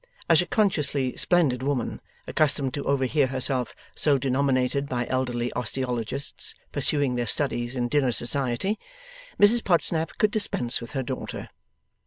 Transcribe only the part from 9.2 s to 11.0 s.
Mrs Podsnap could dispense with